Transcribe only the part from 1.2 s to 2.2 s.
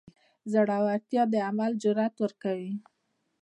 د عمل جرئت